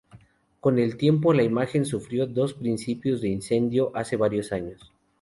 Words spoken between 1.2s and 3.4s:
la imagen sufrió dos principios de